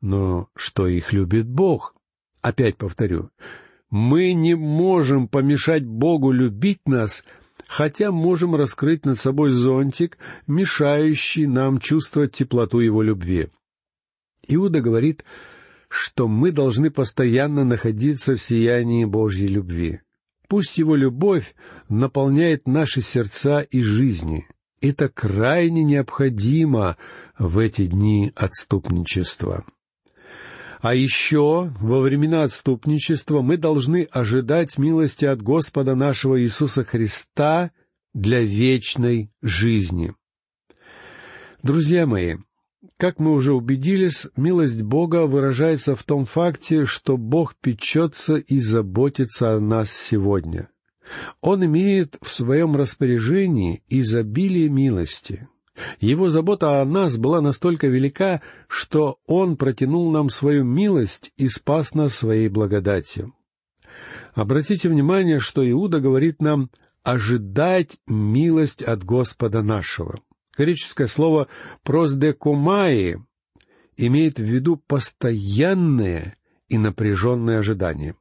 но 0.01 0.49
что 0.57 0.89
их 0.89 1.13
любит 1.13 1.49
Бог. 1.49 1.95
Опять 2.43 2.77
повторю, 2.77 3.31
мы 3.95 4.33
не 4.33 4.57
можем 4.57 5.29
помешать 5.29 5.87
Богу 5.87 6.33
любить 6.33 6.81
нас, 6.85 7.25
хотя 7.69 8.11
можем 8.11 8.57
раскрыть 8.57 9.07
над 9.07 9.21
собой 9.21 9.51
зонтик, 9.51 10.19
мешающий 10.49 11.47
нам 11.47 11.79
чувствовать 11.79 12.33
теплоту 12.33 12.81
Его 12.81 13.03
любви. 13.03 13.51
Иуда 14.49 14.81
говорит, 14.81 15.25
что 15.87 16.27
мы 16.27 16.51
должны 16.51 16.91
постоянно 16.91 17.63
находиться 17.63 18.35
в 18.35 18.43
сиянии 18.43 19.05
Божьей 19.05 19.47
любви. 19.47 20.01
Пусть 20.49 20.77
Его 20.77 20.97
любовь 20.97 21.55
наполняет 21.89 22.67
наши 22.67 23.01
сердца 23.01 23.61
и 23.61 23.81
жизни. 23.81 24.49
Это 24.81 25.09
крайне 25.09 25.85
необходимо 25.85 26.97
в 27.39 27.59
эти 27.59 27.87
дни 27.87 28.33
отступничества. 28.35 29.65
А 30.85 30.95
еще 30.95 31.73
во 31.81 32.01
времена 32.01 32.43
отступничества 32.43 33.41
мы 33.41 33.57
должны 33.57 34.07
ожидать 34.13 34.77
милости 34.77 35.25
от 35.25 35.41
Господа 35.41 35.95
нашего 35.95 36.39
Иисуса 36.43 36.85
Христа 36.85 37.71
для 38.13 38.43
вечной 38.43 39.31
жизни. 39.41 40.15
Друзья 41.63 42.07
мои, 42.07 42.37
как 42.99 43.19
мы 43.19 43.33
уже 43.33 43.55
убедились, 43.55 44.27
милость 44.37 44.83
Бога 44.83 45.25
выражается 45.27 45.97
в 45.97 46.03
том 46.03 46.27
факте, 46.27 46.85
что 46.85 47.17
Бог 47.17 47.55
печется 47.63 48.37
и 48.37 48.59
заботится 48.59 49.55
о 49.55 49.61
нас 49.61 49.91
сегодня. 49.91 50.69
Он 51.41 51.65
имеет 51.65 52.19
в 52.21 52.31
своем 52.31 52.77
распоряжении 52.77 53.83
изобилие 53.89 54.69
милости. 54.69 55.49
Его 56.01 56.31
забота 56.31 56.81
о 56.81 56.85
нас 56.85 57.17
была 57.17 57.41
настолько 57.41 57.89
велика, 57.89 58.43
что 58.69 59.19
Он 59.27 59.57
протянул 59.57 60.11
нам 60.11 60.31
свою 60.31 60.65
милость 60.65 61.33
и 61.37 61.49
спас 61.49 61.95
нас 61.95 62.15
своей 62.15 62.49
благодатью. 62.49 63.35
Обратите 64.35 64.89
внимание, 64.89 65.39
что 65.39 65.69
Иуда 65.69 66.01
говорит 66.01 66.41
нам 66.41 66.71
«ожидать 67.03 67.99
милость 68.07 68.83
от 68.83 69.05
Господа 69.05 69.63
нашего». 69.63 70.19
Греческое 70.57 71.07
слово 71.07 71.49
«просдекумаи» 71.83 73.19
имеет 73.97 74.39
в 74.39 74.43
виду 74.43 74.77
постоянное 74.77 76.37
и 76.69 76.79
напряженное 76.79 77.59
ожидание. 77.59 78.17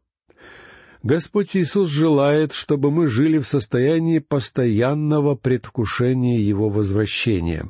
Господь 1.04 1.58
Иисус 1.58 1.90
желает, 1.90 2.54
чтобы 2.54 2.90
мы 2.90 3.08
жили 3.08 3.38
в 3.38 3.48
состоянии 3.48 4.20
постоянного 4.20 5.36
предвкушения 5.36 6.40
Его 6.40 6.70
возвращения. 6.70 7.70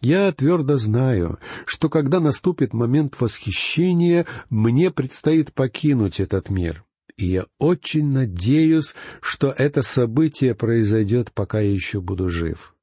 Я 0.00 0.32
твердо 0.32 0.78
знаю, 0.78 1.38
что 1.66 1.90
когда 1.90 2.20
наступит 2.20 2.72
момент 2.72 3.20
восхищения, 3.20 4.26
мне 4.48 4.90
предстоит 4.90 5.52
покинуть 5.52 6.20
этот 6.20 6.48
мир. 6.48 6.84
И 7.18 7.26
я 7.26 7.46
очень 7.58 8.06
надеюсь, 8.06 8.94
что 9.20 9.54
это 9.56 9.82
событие 9.82 10.54
произойдет, 10.54 11.32
пока 11.32 11.60
я 11.60 11.70
еще 11.70 12.00
буду 12.00 12.30
жив. 12.30 12.74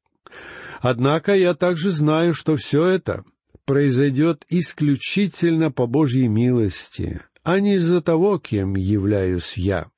Однако 0.79 1.35
я 1.35 1.53
также 1.55 1.91
знаю, 1.91 2.33
что 2.33 2.55
все 2.55 2.85
это 2.85 3.23
произойдет 3.65 4.45
исключительно 4.49 5.71
по 5.71 5.85
Божьей 5.85 6.27
милости, 6.27 7.21
а 7.43 7.59
не 7.59 7.75
из-за 7.75 8.01
того, 8.01 8.37
кем 8.37 8.75
являюсь 8.75 9.57
я. 9.57 9.89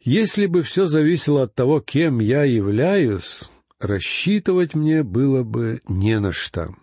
Если 0.00 0.46
бы 0.46 0.62
все 0.62 0.86
зависело 0.86 1.44
от 1.44 1.54
того, 1.54 1.80
кем 1.80 2.20
я 2.20 2.44
являюсь, 2.44 3.50
рассчитывать 3.78 4.74
мне 4.74 5.02
было 5.02 5.42
бы 5.42 5.80
не 5.88 6.18
на 6.20 6.32
что. 6.32 6.74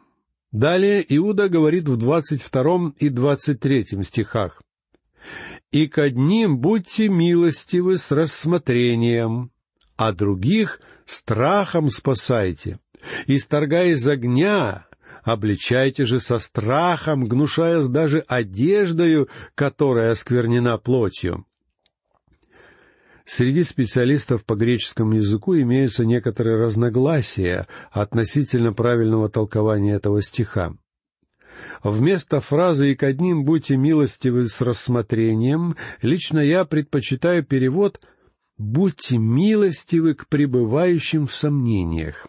Далее 0.52 1.06
Иуда 1.08 1.48
говорит 1.48 1.88
в 1.88 1.98
двадцать 1.98 2.42
втором 2.42 2.90
и 2.98 3.10
двадцать 3.10 3.60
третьем 3.60 4.04
стихах. 4.04 4.62
«И 5.72 5.88
к 5.88 6.00
одним 6.00 6.58
будьте 6.58 7.08
милостивы 7.08 7.98
с 7.98 8.12
рассмотрением, 8.12 9.52
а 9.96 10.12
других 10.12 10.82
страхом 11.06 11.90
спасайте, 11.90 12.80
исторгая 13.28 13.92
из 13.94 14.06
огня, 14.08 14.88
обличайте 15.24 16.06
же 16.06 16.20
со 16.20 16.40
страхом, 16.40 17.26
гнушаясь 17.26 17.88
даже 17.88 18.20
одеждою, 18.28 19.28
которая 19.56 20.12
осквернена 20.12 20.78
плотью». 20.78 21.46
Среди 23.26 23.64
специалистов 23.64 24.44
по 24.44 24.56
греческому 24.56 25.14
языку 25.14 25.56
имеются 25.56 26.04
некоторые 26.04 26.58
разногласия 26.58 27.68
относительно 27.92 28.74
правильного 28.74 29.30
толкования 29.30 29.94
этого 29.94 30.22
стиха. 30.22 30.74
Вместо 31.84 32.40
фразы 32.40 32.92
«и 32.92 32.96
к 32.96 33.04
одним 33.04 33.44
будьте 33.44 33.78
милостивы 33.78 34.46
с 34.46 34.62
рассмотрением» 34.62 35.76
лично 36.02 36.40
я 36.40 36.66
предпочитаю 36.66 37.44
перевод 37.44 38.02
«будьте 38.58 39.18
милостивы 39.18 40.14
к 40.14 40.28
пребывающим 40.28 41.26
в 41.26 41.34
сомнениях». 41.34 42.28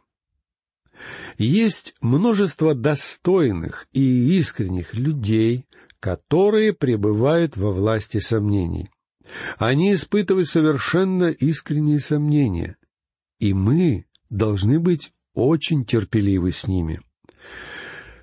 Есть 1.38 1.94
множество 2.00 2.74
достойных 2.74 3.86
и 3.92 4.36
искренних 4.38 4.94
людей, 4.94 5.66
которые 6.00 6.72
пребывают 6.72 7.56
во 7.56 7.72
власти 7.72 8.18
сомнений. 8.18 8.90
Они 9.58 9.94
испытывают 9.94 10.48
совершенно 10.48 11.30
искренние 11.30 12.00
сомнения, 12.00 12.76
и 13.38 13.54
мы 13.54 14.06
должны 14.30 14.80
быть 14.80 15.12
очень 15.34 15.84
терпеливы 15.84 16.52
с 16.52 16.66
ними. 16.66 17.00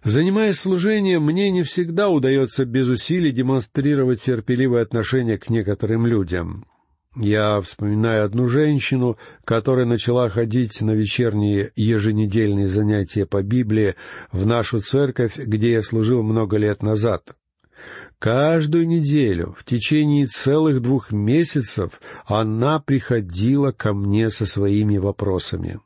Занимаясь 0.03 0.59
служением, 0.59 1.23
мне 1.23 1.49
не 1.51 1.63
всегда 1.63 2.09
удается 2.09 2.65
без 2.65 2.87
усилий 2.87 3.31
демонстрировать 3.31 4.21
терпеливое 4.21 4.81
отношение 4.81 5.37
к 5.37 5.49
некоторым 5.49 6.05
людям. 6.05 6.65
Я 7.21 7.59
вспоминаю 7.59 8.23
одну 8.23 8.47
женщину, 8.47 9.17
которая 9.43 9.85
начала 9.85 10.29
ходить 10.29 10.79
на 10.79 10.91
вечерние 10.91 11.69
еженедельные 11.75 12.69
занятия 12.69 13.25
по 13.25 13.43
Библии 13.43 13.95
в 14.31 14.45
нашу 14.45 14.79
церковь, 14.79 15.35
где 15.35 15.73
я 15.73 15.81
служил 15.81 16.23
много 16.23 16.55
лет 16.55 16.81
назад. 16.81 17.35
Каждую 18.19 18.87
неделю, 18.87 19.53
в 19.59 19.65
течение 19.65 20.27
целых 20.27 20.81
двух 20.81 21.11
месяцев, 21.11 21.99
она 22.25 22.79
приходила 22.79 23.73
ко 23.73 23.93
мне 23.93 24.29
со 24.29 24.45
своими 24.45 24.97
вопросами. 24.97 25.81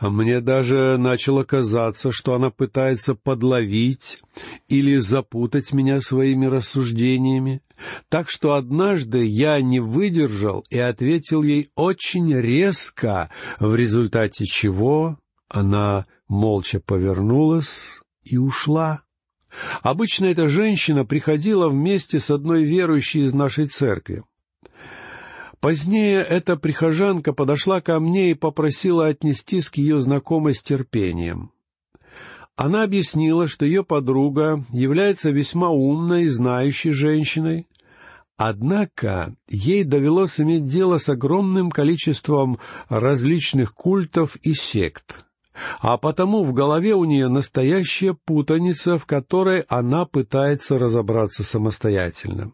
Мне 0.00 0.40
даже 0.40 0.96
начало 0.98 1.44
казаться, 1.44 2.12
что 2.12 2.34
она 2.34 2.50
пытается 2.50 3.14
подловить 3.14 4.20
или 4.68 4.98
запутать 4.98 5.72
меня 5.72 6.00
своими 6.00 6.46
рассуждениями. 6.46 7.62
Так 8.08 8.30
что 8.30 8.54
однажды 8.54 9.24
я 9.24 9.60
не 9.60 9.80
выдержал 9.80 10.64
и 10.70 10.78
ответил 10.78 11.42
ей 11.42 11.70
очень 11.74 12.34
резко, 12.34 13.30
в 13.58 13.74
результате 13.74 14.44
чего 14.44 15.18
она 15.48 16.06
молча 16.28 16.80
повернулась 16.80 18.00
и 18.22 18.36
ушла. 18.36 19.02
Обычно 19.82 20.26
эта 20.26 20.48
женщина 20.48 21.04
приходила 21.04 21.68
вместе 21.68 22.20
с 22.20 22.30
одной 22.30 22.64
верующей 22.64 23.22
из 23.22 23.32
нашей 23.32 23.66
церкви. 23.66 24.24
Позднее 25.66 26.20
эта 26.20 26.56
прихожанка 26.56 27.32
подошла 27.32 27.80
ко 27.80 27.98
мне 27.98 28.30
и 28.30 28.34
попросила 28.34 29.08
отнестись 29.08 29.68
к 29.68 29.78
ее 29.78 29.98
знакомой 29.98 30.54
с 30.54 30.62
терпением. 30.62 31.50
Она 32.54 32.84
объяснила, 32.84 33.48
что 33.48 33.66
ее 33.66 33.82
подруга 33.82 34.64
является 34.70 35.32
весьма 35.32 35.70
умной 35.70 36.26
и 36.26 36.28
знающей 36.28 36.92
женщиной, 36.92 37.66
однако 38.36 39.34
ей 39.48 39.82
довелось 39.82 40.40
иметь 40.40 40.66
дело 40.66 40.98
с 40.98 41.08
огромным 41.08 41.72
количеством 41.72 42.60
различных 42.88 43.74
культов 43.74 44.36
и 44.42 44.52
сект, 44.52 45.24
а 45.80 45.98
потому 45.98 46.44
в 46.44 46.52
голове 46.52 46.94
у 46.94 47.04
нее 47.04 47.26
настоящая 47.26 48.14
путаница, 48.14 48.98
в 48.98 49.06
которой 49.06 49.64
она 49.66 50.04
пытается 50.04 50.78
разобраться 50.78 51.42
самостоятельно. 51.42 52.52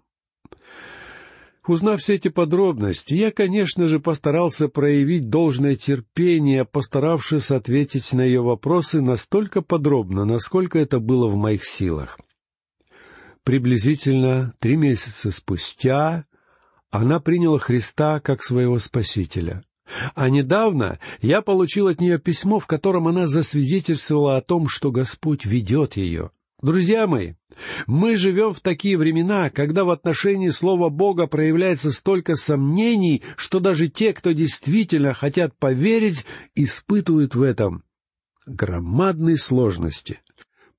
Узнав 1.67 2.01
все 2.01 2.15
эти 2.15 2.29
подробности, 2.29 3.15
я, 3.15 3.31
конечно 3.31 3.87
же, 3.87 4.01
постарался 4.01 4.67
проявить 4.67 5.29
должное 5.29 5.77
терпение, 5.77 6.65
постаравшись 6.65 7.53
ответить 7.53 8.13
на 8.13 8.23
ее 8.23 8.43
вопросы 8.43 9.01
настолько 9.01 9.63
подробно, 9.63 10.25
насколько 10.25 10.79
это 10.79 10.99
было 10.99 11.29
в 11.29 11.37
моих 11.37 11.65
силах. 11.65 12.19
Приблизительно 13.45 14.55
три 14.59 14.77
месяца 14.77 15.31
спустя 15.31 16.25
она 16.91 17.21
приняла 17.21 17.59
Христа 17.59 18.19
как 18.19 18.43
своего 18.43 18.79
Спасителя. 18.81 19.63
А 20.15 20.29
недавно 20.31 20.99
я 21.21 21.43
получил 21.43 21.87
от 21.89 22.01
нее 22.01 22.19
письмо, 22.19 22.59
в 22.59 22.67
котором 22.67 23.07
она 23.07 23.27
засвидетельствовала 23.29 24.37
о 24.37 24.43
том, 24.43 24.67
что 24.67 24.91
Господь 24.91 25.45
ведет 25.45 25.97
ее— 25.97 26.31
Друзья 26.63 27.09
мои, 27.09 27.35
мы 27.89 28.15
живем 28.15 28.55
в 28.55 28.61
такие 28.61 28.97
времена, 28.97 29.51
когда 29.51 29.85
в 29.85 29.91
отношении 29.91 30.51
Слова 30.51 30.91
Бога 30.91 31.27
проявляется 31.27 31.91
столько 31.91 32.37
сомнений, 32.37 33.25
что 33.37 33.59
даже 33.59 33.89
те, 33.89 34.13
кто 34.13 34.31
действительно 34.31 35.13
хотят 35.13 35.59
поверить, 35.59 36.25
испытывают 36.55 37.35
в 37.35 37.43
этом 37.43 37.83
громадные 38.47 39.39
сложности. 39.39 40.21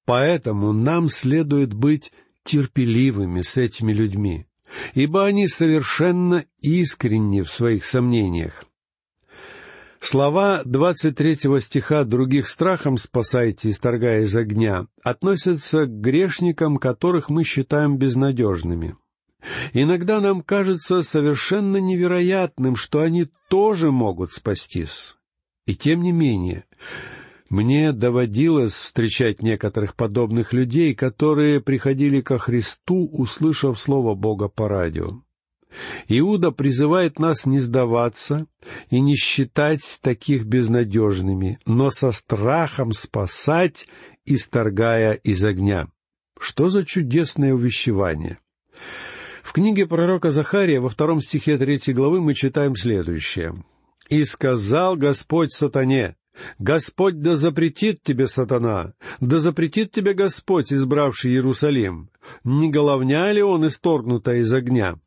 Поэтому 0.06 0.72
нам 0.72 1.10
следует 1.10 1.74
быть 1.74 2.14
терпеливыми 2.44 3.42
с 3.42 3.58
этими 3.58 3.92
людьми, 3.92 4.48
ибо 4.94 5.26
они 5.26 5.50
совершенно 5.50 6.46
искренни 6.62 7.42
в 7.42 7.52
своих 7.52 7.84
сомнениях. 7.84 8.66
Слова 10.04 10.64
двадцать 10.66 11.16
третьего 11.16 11.62
стиха 11.62 12.04
«других 12.04 12.50
страхом 12.50 12.98
спасайте, 12.98 13.70
исторгая 13.70 14.24
из 14.24 14.36
огня» 14.36 14.88
относятся 15.02 15.86
к 15.86 16.02
грешникам, 16.02 16.76
которых 16.76 17.30
мы 17.30 17.46
считаем 17.46 17.98
безнадежными. 17.98 18.98
Иногда 19.72 20.20
нам 20.20 20.42
кажется 20.42 21.04
совершенно 21.04 21.78
невероятным, 21.78 22.76
что 22.76 23.00
они 23.00 23.30
тоже 23.48 23.92
могут 23.92 24.34
спастись. 24.34 25.16
И 25.66 25.74
тем 25.74 26.04
не 26.04 26.12
менее, 26.12 26.66
мне 27.48 27.94
доводилось 27.94 28.74
встречать 28.74 29.42
некоторых 29.42 29.96
подобных 29.96 30.52
людей, 30.52 30.94
которые 30.96 31.62
приходили 31.62 32.20
ко 32.20 32.38
Христу, 32.38 33.08
услышав 33.08 33.80
Слово 33.80 34.16
Бога 34.16 34.50
по 34.50 34.68
радио. 34.68 35.22
Иуда 36.08 36.52
призывает 36.52 37.20
нас 37.20 37.46
не 37.46 37.60
сдаваться 37.60 38.46
и 38.90 39.00
не 39.00 39.16
считать 39.16 40.00
таких 40.02 40.46
безнадежными, 40.46 41.60
но 41.66 41.90
со 41.90 42.12
страхом 42.12 42.92
спасать, 42.92 43.88
исторгая 44.26 45.14
из 45.14 45.44
огня. 45.44 45.88
Что 46.40 46.70
за 46.70 46.84
чудесное 46.86 47.54
увещевание! 47.54 48.40
В 49.44 49.52
книге 49.52 49.86
пророка 49.86 50.32
Захария 50.32 50.80
во 50.80 50.90
втором 50.90 51.22
стихе 51.22 51.58
третьей 51.58 51.94
главы 51.94 52.22
мы 52.22 52.34
читаем 52.34 52.76
следующее. 52.76 53.64
«И 54.10 54.26
сказал 54.26 54.96
Господь 54.96 55.54
сатане, 55.54 56.16
Господь 56.60 57.22
да 57.22 57.36
запретит 57.36 58.02
тебе, 58.02 58.28
сатана, 58.28 58.94
да 59.20 59.40
запретит 59.40 59.92
тебе 59.92 60.14
Господь, 60.14 60.74
избравший 60.74 61.32
Иерусалим. 61.32 62.10
Не 62.44 62.70
головня 62.70 63.32
ли 63.32 63.42
он 63.42 63.68
исторгнута 63.68 64.36
из 64.36 64.52
огня? 64.52 65.00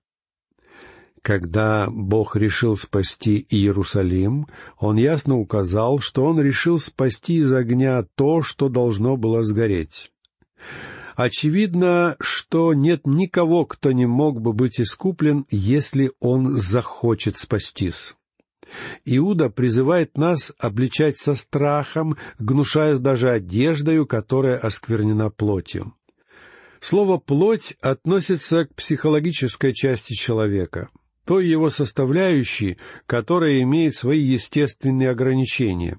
Когда 1.26 1.88
Бог 1.90 2.36
решил 2.36 2.76
спасти 2.76 3.44
Иерусалим, 3.50 4.46
Он 4.78 4.94
ясно 4.94 5.36
указал, 5.38 5.98
что 5.98 6.24
Он 6.24 6.40
решил 6.40 6.78
спасти 6.78 7.38
из 7.38 7.52
огня 7.52 8.04
то, 8.14 8.42
что 8.42 8.68
должно 8.68 9.16
было 9.16 9.42
сгореть. 9.42 10.12
Очевидно, 11.16 12.14
что 12.20 12.74
нет 12.74 13.08
никого, 13.08 13.66
кто 13.66 13.90
не 13.90 14.06
мог 14.06 14.40
бы 14.40 14.52
быть 14.52 14.80
искуплен, 14.80 15.46
если 15.50 16.12
он 16.20 16.58
захочет 16.58 17.36
спастись. 17.36 18.14
Иуда 19.04 19.50
призывает 19.50 20.16
нас 20.16 20.52
обличать 20.60 21.18
со 21.18 21.34
страхом, 21.34 22.16
гнушаясь 22.38 23.00
даже 23.00 23.32
одеждою, 23.32 24.06
которая 24.06 24.58
осквернена 24.58 25.30
плотью. 25.30 25.92
Слово 26.78 27.18
«плоть» 27.18 27.74
относится 27.80 28.66
к 28.66 28.76
психологической 28.76 29.74
части 29.74 30.14
человека— 30.14 30.88
той 31.26 31.46
его 31.46 31.68
составляющей, 31.68 32.78
которая 33.06 33.60
имеет 33.62 33.94
свои 33.94 34.20
естественные 34.20 35.10
ограничения. 35.10 35.98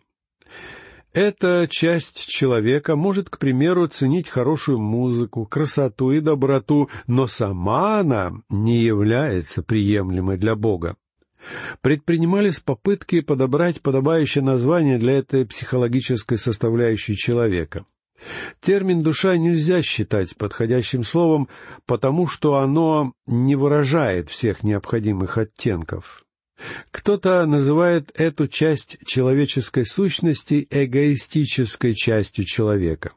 Эта 1.13 1.67
часть 1.69 2.27
человека 2.27 2.95
может, 2.95 3.29
к 3.29 3.37
примеру, 3.37 3.87
ценить 3.87 4.29
хорошую 4.29 4.79
музыку, 4.79 5.45
красоту 5.45 6.11
и 6.11 6.19
доброту, 6.19 6.89
но 7.07 7.27
сама 7.27 7.99
она 7.99 8.33
не 8.49 8.77
является 8.77 9.63
приемлемой 9.63 10.37
для 10.37 10.55
Бога. 10.55 10.95
Предпринимались 11.81 12.59
попытки 12.59 13.21
подобрать 13.21 13.81
подобающее 13.81 14.43
название 14.43 14.97
для 14.97 15.19
этой 15.19 15.45
психологической 15.45 16.37
составляющей 16.37 17.15
человека— 17.15 17.85
Термин 18.61 19.01
«душа» 19.01 19.37
нельзя 19.37 19.81
считать 19.81 20.35
подходящим 20.35 21.03
словом, 21.03 21.47
потому 21.85 22.27
что 22.27 22.55
оно 22.55 23.13
не 23.25 23.55
выражает 23.55 24.29
всех 24.29 24.63
необходимых 24.63 25.37
оттенков. 25.37 26.23
Кто-то 26.91 27.45
называет 27.45 28.11
эту 28.15 28.47
часть 28.47 28.97
человеческой 29.05 29.85
сущности 29.85 30.67
эгоистической 30.69 31.93
частью 31.93 32.45
человека. 32.45 33.11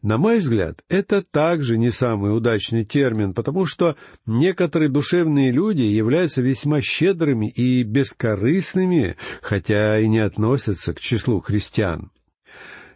На 0.00 0.18
мой 0.18 0.38
взгляд, 0.38 0.82
это 0.88 1.22
также 1.22 1.78
не 1.78 1.90
самый 1.90 2.36
удачный 2.36 2.84
термин, 2.84 3.34
потому 3.34 3.66
что 3.66 3.96
некоторые 4.26 4.88
душевные 4.88 5.52
люди 5.52 5.82
являются 5.82 6.42
весьма 6.42 6.80
щедрыми 6.80 7.48
и 7.48 7.84
бескорыстными, 7.84 9.16
хотя 9.42 10.00
и 10.00 10.08
не 10.08 10.18
относятся 10.18 10.92
к 10.92 11.00
числу 11.00 11.40
христиан. 11.40 12.10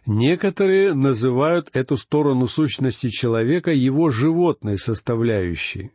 Некоторые 0.07 0.93
называют 0.93 1.69
эту 1.73 1.97
сторону 1.97 2.47
сущности 2.47 3.09
человека 3.09 3.73
его 3.73 4.09
животной 4.09 4.77
составляющей. 4.79 5.91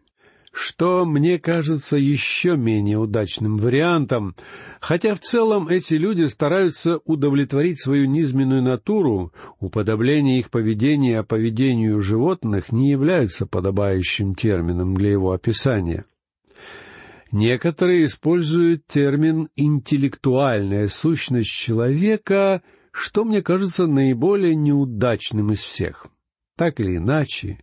что 0.55 1.07
мне 1.07 1.39
кажется 1.39 1.97
еще 1.97 2.59
менее 2.59 2.99
удачным 2.99 3.57
вариантом, 3.57 4.37
хотя 4.81 5.15
в 5.15 5.21
целом 5.21 5.67
эти 5.67 5.95
люди 5.95 6.27
стараются 6.27 6.99
удовлетворить 7.07 7.81
свою 7.81 8.05
низменную 8.05 8.61
натуру, 8.63 9.33
уподобление 9.61 10.41
их 10.41 10.51
поведения 10.51 11.23
поведению 11.23 12.03
животных 12.03 12.71
не 12.71 12.91
является 12.91 13.47
подобающим 13.47 14.35
термином 14.35 14.95
для 14.95 15.13
его 15.13 15.33
описания. 15.33 16.05
Некоторые 17.31 18.05
используют 18.05 18.87
термин 18.87 19.49
«интеллектуальная 19.57 20.89
сущность 20.89 21.51
человека», 21.51 22.61
что 22.93 23.25
мне 23.25 23.43
кажется 23.43 23.87
наиболее 23.87 24.55
неудачным 24.55 25.53
из 25.53 25.61
всех. 25.61 26.07
Так 26.57 26.81
или 26.81 26.99
иначе, 26.99 27.59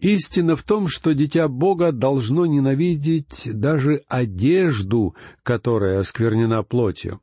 истина 0.00 0.56
в 0.56 0.64
том, 0.64 0.88
что 0.88 1.14
дитя 1.14 1.48
Бога 1.48 1.92
должно 1.92 2.46
ненавидеть 2.46 3.48
даже 3.52 4.02
одежду, 4.08 5.14
которая 5.42 6.00
осквернена 6.00 6.62
плотью. 6.64 7.20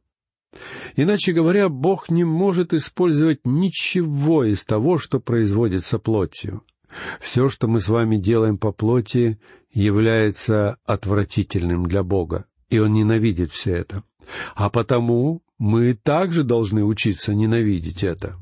Иначе 0.96 1.34
говоря, 1.34 1.70
Бог 1.70 2.10
не 2.10 2.24
может 2.24 2.74
использовать 2.74 3.42
ничего 3.46 4.44
из 4.44 4.66
того, 4.66 4.98
что 4.98 5.20
производится 5.20 6.00
плотью. 6.00 6.64
Все, 7.20 7.50
что 7.50 7.68
мы 7.68 7.80
с 7.80 7.88
вами 7.88 8.18
делаем 8.18 8.58
по 8.58 8.72
плоти, 8.72 9.40
является 9.72 10.78
отвратительным 10.86 11.86
для 11.86 12.04
Бога, 12.04 12.46
и 12.70 12.80
Он 12.80 12.94
ненавидит 12.94 13.52
все 13.52 13.76
это. 13.76 14.04
А 14.56 14.70
потому 14.70 15.42
мы 15.62 15.94
также 15.94 16.44
должны 16.44 16.84
учиться 16.84 17.36
ненавидеть 17.36 18.04
это. 18.04 18.36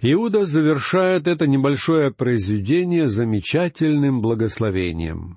Иуда 0.00 0.46
завершает 0.46 1.26
это 1.26 1.46
небольшое 1.46 2.10
произведение 2.12 3.10
замечательным 3.10 4.22
благословением. 4.22 5.36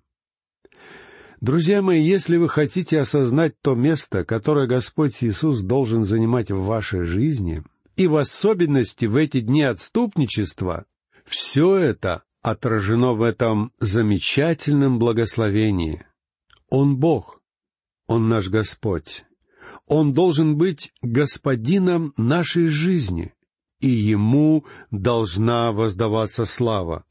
Друзья 1.41 1.81
мои, 1.81 2.03
если 2.03 2.37
вы 2.37 2.47
хотите 2.47 2.99
осознать 2.99 3.59
то 3.63 3.73
место, 3.73 4.23
которое 4.23 4.67
Господь 4.67 5.23
Иисус 5.23 5.63
должен 5.63 6.03
занимать 6.03 6.51
в 6.51 6.63
вашей 6.63 7.03
жизни, 7.03 7.63
и 7.95 8.05
в 8.05 8.15
особенности 8.15 9.05
в 9.05 9.15
эти 9.15 9.39
дни 9.39 9.63
отступничества, 9.63 10.85
все 11.25 11.75
это 11.75 12.21
отражено 12.43 13.13
в 13.13 13.23
этом 13.23 13.73
замечательном 13.79 14.99
благословении. 14.99 16.05
Он 16.69 16.97
Бог, 16.97 17.41
Он 18.05 18.29
наш 18.29 18.49
Господь. 18.49 19.25
Он 19.87 20.13
должен 20.13 20.57
быть 20.57 20.93
господином 21.01 22.13
нашей 22.17 22.67
жизни, 22.67 23.33
и 23.79 23.89
Ему 23.89 24.65
должна 24.91 25.71
воздаваться 25.71 26.45
слава. 26.45 27.03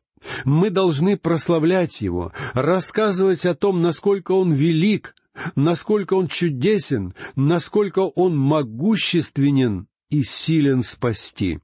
Мы 0.44 0.70
должны 0.70 1.16
прославлять 1.16 2.00
Его, 2.00 2.32
рассказывать 2.54 3.46
о 3.46 3.54
том, 3.54 3.80
насколько 3.80 4.32
Он 4.32 4.52
велик, 4.52 5.14
насколько 5.54 6.14
Он 6.14 6.28
чудесен, 6.28 7.14
насколько 7.36 8.00
Он 8.00 8.36
могущественен 8.36 9.86
и 10.10 10.22
силен 10.22 10.82
спасти. 10.82 11.60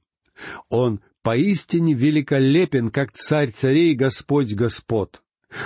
Он 0.69 1.01
поистине 1.23 1.93
великолепен, 1.93 2.89
как 2.89 3.11
царь 3.11 3.51
царей 3.51 3.93
Господь 3.95 4.53
Господ. 4.53 5.21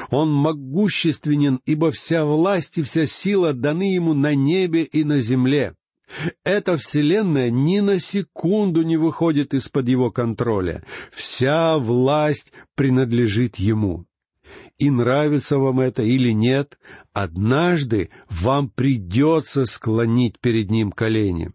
Он 0.09 0.31
могущественен, 0.31 1.59
ибо 1.65 1.91
вся 1.91 2.25
власть 2.25 2.77
и 2.77 2.81
вся 2.81 3.05
сила 3.05 3.53
даны 3.53 3.93
ему 3.93 4.13
на 4.13 4.35
небе 4.35 4.83
и 4.83 5.03
на 5.03 5.19
земле. 5.19 5.75
Эта 6.43 6.77
вселенная 6.77 7.49
ни 7.49 7.79
на 7.79 7.99
секунду 7.99 8.81
не 8.83 8.97
выходит 8.97 9.53
из-под 9.53 9.87
его 9.87 10.11
контроля. 10.11 10.83
Вся 11.11 11.77
власть 11.77 12.51
принадлежит 12.75 13.57
ему. 13.57 14.05
И 14.77 14.89
нравится 14.89 15.57
вам 15.57 15.79
это 15.79 16.01
или 16.01 16.31
нет, 16.31 16.77
однажды 17.13 18.09
вам 18.29 18.69
придется 18.69 19.65
склонить 19.65 20.39
перед 20.39 20.69
ним 20.69 20.91
колени. 20.91 21.51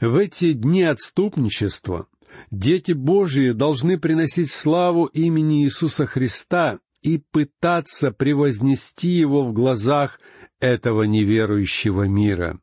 В 0.00 0.16
эти 0.16 0.52
дни 0.52 0.82
отступничества 0.82 2.06
дети 2.50 2.92
Божии 2.92 3.52
должны 3.52 3.98
приносить 3.98 4.50
славу 4.50 5.06
имени 5.06 5.64
Иисуса 5.64 6.06
Христа 6.06 6.78
и 7.02 7.22
пытаться 7.30 8.10
превознести 8.10 9.08
его 9.08 9.44
в 9.44 9.52
глазах 9.52 10.20
этого 10.60 11.04
неверующего 11.04 12.04
мира. 12.04 12.60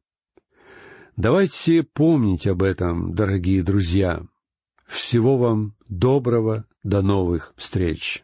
Давайте 1.17 1.81
помнить 1.81 2.45
об 2.45 2.61
этом, 2.61 3.15
дорогие 3.15 3.63
друзья. 3.63 4.21
Всего 4.85 5.35
вам 5.35 5.73
доброго, 5.89 6.65
до 6.83 7.01
новых 7.01 7.53
встреч. 7.57 8.23